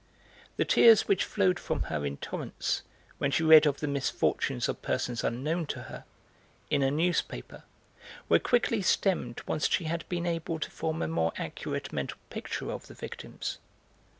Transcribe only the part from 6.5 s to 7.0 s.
in a